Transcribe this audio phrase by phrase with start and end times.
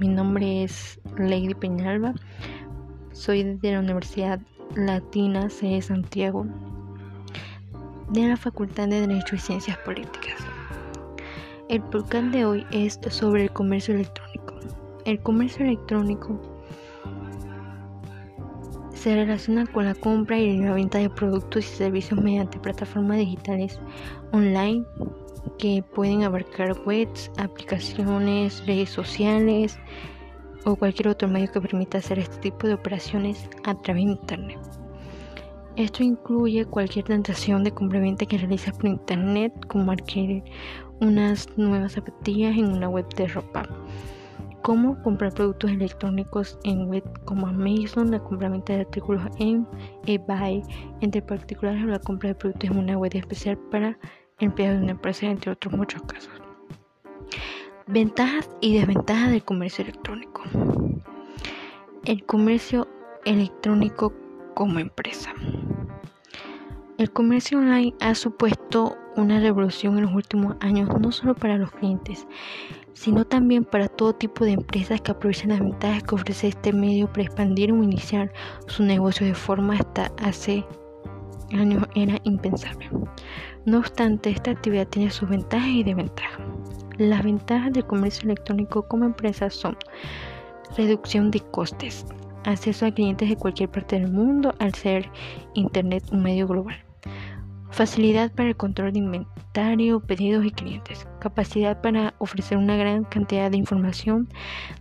[0.00, 2.14] mi nombre es Lady Peñalba,
[3.12, 4.40] soy de la Universidad
[4.76, 5.80] Latina C.
[5.82, 6.46] Santiago,
[8.10, 10.36] de la Facultad de Derecho y Ciencias Políticas.
[11.68, 14.54] El podcast de hoy es sobre el comercio electrónico.
[15.04, 16.40] El comercio electrónico
[18.94, 23.80] se relaciona con la compra y la venta de productos y servicios mediante plataformas digitales
[24.32, 24.84] online
[25.56, 29.78] que pueden abarcar webs, aplicaciones, redes sociales
[30.64, 34.58] o cualquier otro medio que permita hacer este tipo de operaciones a través de Internet.
[35.76, 40.42] Esto incluye cualquier transacción de compra-venta que realiza por Internet, como adquirir
[41.00, 43.62] unas nuevas zapatillas en una web de ropa,
[44.62, 49.68] como comprar productos electrónicos en web como Amazon, la compra-venta de artículos en
[50.04, 50.62] eBay,
[51.00, 53.96] entre particulares la compra de productos en una web especial para
[54.38, 56.30] empleados de una empresa, entre otros muchos casos.
[57.86, 60.42] Ventajas y desventajas del comercio electrónico.
[62.04, 62.88] El comercio
[63.24, 64.12] electrónico
[64.54, 65.32] como empresa.
[66.98, 71.70] El comercio online ha supuesto una revolución en los últimos años, no solo para los
[71.70, 72.26] clientes,
[72.92, 77.06] sino también para todo tipo de empresas que aprovechan las ventajas que ofrece este medio
[77.06, 78.32] para expandir o iniciar
[78.66, 80.64] su negocio de forma hasta hace
[81.50, 82.90] era impensable.
[83.64, 86.40] No obstante, esta actividad tiene sus ventajas y desventajas.
[86.98, 89.76] Las ventajas del comercio electrónico como empresa son
[90.76, 92.06] reducción de costes,
[92.44, 95.10] acceso a clientes de cualquier parte del mundo al ser
[95.54, 96.76] Internet un medio global,
[97.70, 103.50] facilidad para el control de inventario, pedidos y clientes, capacidad para ofrecer una gran cantidad
[103.50, 104.28] de información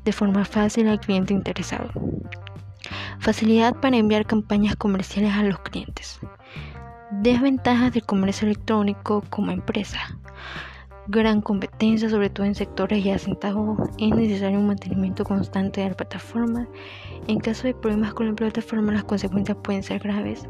[0.06, 1.90] de forma fácil al cliente interesado,
[3.20, 6.20] facilidad para enviar campañas comerciales a los clientes,
[7.10, 9.98] Desventajas del comercio electrónico como empresa.
[11.08, 13.80] Gran competencia, sobre todo en sectores ya asentados.
[13.98, 16.68] Es necesario un mantenimiento constante de la plataforma.
[17.30, 20.46] En caso de problemas con la plataforma, las consecuencias pueden ser graves.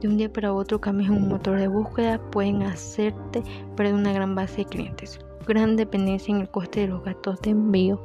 [0.00, 3.42] De un día para otro, cambios en un motor de búsqueda pueden hacerte
[3.76, 5.20] perder una gran base de clientes.
[5.46, 8.02] Gran dependencia en el coste de los gastos de envío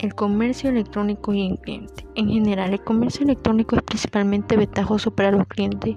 [0.00, 2.06] el comercio electrónico y el cliente.
[2.14, 5.96] En general, el comercio electrónico es principalmente ventajoso para los clientes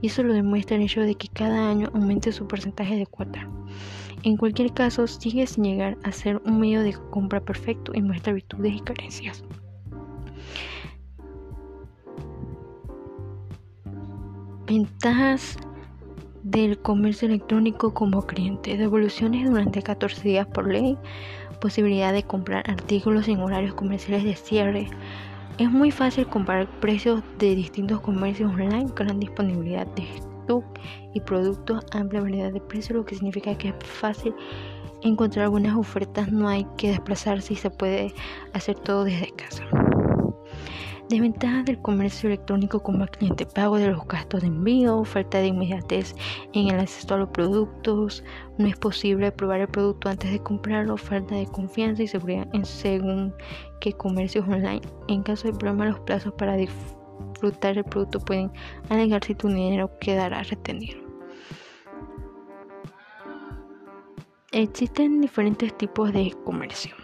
[0.00, 3.48] y eso lo demuestra el hecho de que cada año aumente su porcentaje de cuota.
[4.22, 8.32] En cualquier caso, sigue sin llegar a ser un medio de compra perfecto y muestra
[8.32, 9.44] virtudes y carencias.
[14.66, 15.58] Ventajas
[16.42, 18.76] del comercio electrónico como cliente.
[18.76, 20.96] Devoluciones durante 14 días por ley
[21.62, 24.88] posibilidad de comprar artículos en horarios comerciales de cierre.
[25.58, 30.64] Es muy fácil comparar precios de distintos comercios online, gran disponibilidad de stock
[31.14, 34.34] y productos, amplia variedad de precios, lo que significa que es fácil
[35.02, 38.12] encontrar buenas ofertas, no hay que desplazarse y se puede
[38.54, 39.64] hacer todo desde casa.
[41.12, 45.48] Desventajas del comercio electrónico como el cliente pago de los gastos de envío, falta de
[45.48, 46.14] inmediatez
[46.54, 48.24] en el acceso a los productos,
[48.56, 52.64] no es posible probar el producto antes de comprarlo, falta de confianza y seguridad en
[52.64, 53.34] según
[53.82, 54.80] qué comercios online.
[55.08, 58.50] En caso de problema, los plazos para disfrutar el producto pueden
[58.88, 60.98] alegar si tu dinero quedará retenido.
[64.50, 66.96] Existen diferentes tipos de comercio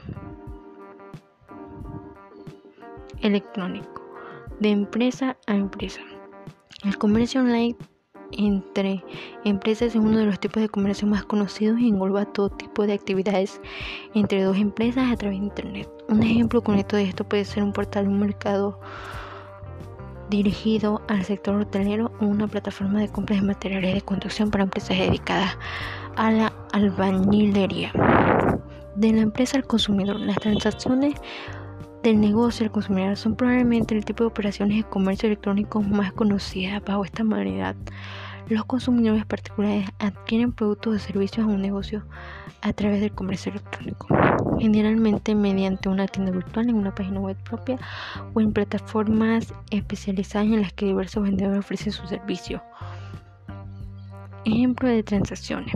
[3.20, 3.97] electrónico
[4.60, 6.00] de empresa a empresa.
[6.84, 7.76] El comercio online
[8.32, 9.02] entre
[9.44, 12.92] empresas es uno de los tipos de comercio más conocidos y engloba todo tipo de
[12.92, 13.60] actividades
[14.14, 15.88] entre dos empresas a través de Internet.
[16.08, 18.80] Un ejemplo concreto de esto puede ser un portal, un mercado
[20.28, 24.98] dirigido al sector hotelero o una plataforma de compras de materiales de construcción para empresas
[24.98, 25.56] dedicadas
[26.16, 27.92] a la albañilería.
[28.94, 31.14] De la empresa al consumidor, las transacciones
[32.08, 36.82] del negocio al consumidor son probablemente el tipo de operaciones de comercio electrónico más conocidas
[36.82, 37.76] bajo esta modalidad.
[38.48, 42.06] Los consumidores particulares adquieren productos o servicios a un negocio
[42.62, 44.06] a través del comercio electrónico,
[44.58, 47.78] generalmente mediante una tienda virtual en una página web propia
[48.32, 52.62] o en plataformas especializadas en las que diversos vendedores ofrecen su servicio.
[54.46, 55.74] Ejemplo de transacciones.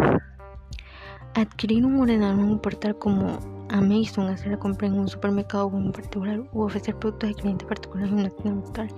[1.34, 5.76] Adquirir un ordenador en un portal como Amazon, hacer la compra en un supermercado o
[5.76, 8.88] en particular, u ofrecer productos de clientes particulares en una tienda virtual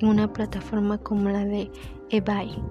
[0.00, 1.70] en una plataforma como la de
[2.10, 2.62] eBay.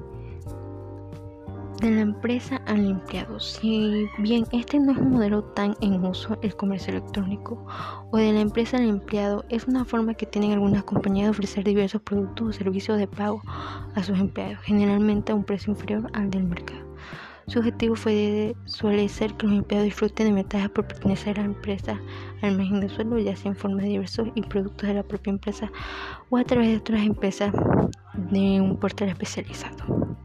[1.82, 3.40] De la empresa al empleado.
[3.40, 7.64] Si bien este no es un modelo tan en uso, el comercio electrónico,
[8.12, 11.64] o de la empresa al empleado, es una forma que tienen algunas compañías de ofrecer
[11.64, 13.42] diversos productos o servicios de pago
[13.94, 16.87] a sus empleados, generalmente a un precio inferior al del mercado.
[17.48, 21.48] Su objetivo fue suele ser que los empleados disfruten de ventajas por pertenecer a la
[21.48, 21.98] empresa
[22.42, 25.32] al margen del suelo, ya sea en forma de diversos y productos de la propia
[25.32, 25.72] empresa
[26.30, 27.54] o a través de otras empresas
[28.32, 30.18] de un portal especializado,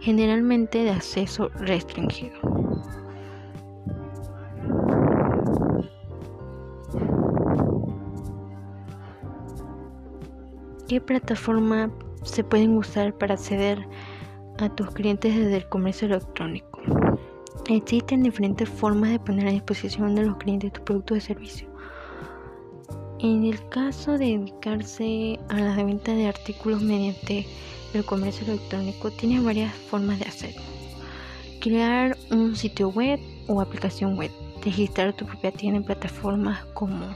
[0.00, 2.40] generalmente de acceso restringido.
[10.88, 11.90] ¿Qué plataforma
[12.22, 13.86] se pueden usar para acceder
[14.58, 16.80] a tus clientes desde el comercio electrónico?
[17.68, 21.68] Existen diferentes formas de poner a disposición de los clientes tus productos de servicio.
[23.18, 27.46] En el caso de dedicarse a la venta de artículos mediante
[27.94, 30.62] el comercio electrónico, tienes varias formas de hacerlo.
[31.60, 33.18] Crear un sitio web
[33.48, 34.30] o aplicación web.
[34.62, 37.06] Registrar tu propia tienda en plataformas como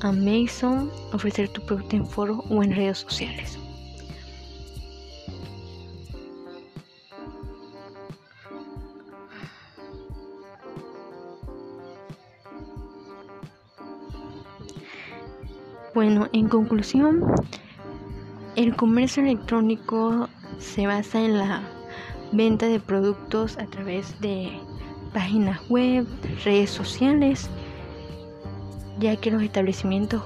[0.00, 3.58] Amazon, ofrecer tu producto en foros o en redes sociales.
[15.94, 17.22] Bueno, en conclusión,
[18.56, 21.62] el comercio electrónico se basa en la
[22.32, 24.58] venta de productos a través de
[25.12, 26.04] páginas web,
[26.44, 27.48] redes sociales,
[28.98, 30.24] ya que los establecimientos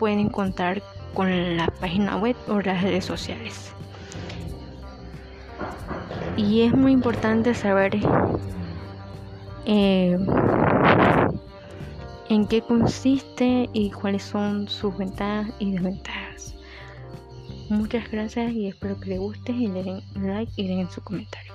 [0.00, 0.82] pueden contar
[1.14, 3.72] con la página web o las redes sociales.
[6.36, 8.00] Y es muy importante saber
[9.64, 10.18] eh,
[12.28, 16.54] en qué consiste y cuáles son sus ventajas y desventajas.
[17.70, 21.47] Muchas gracias y espero que les guste y le den like y den su comentario.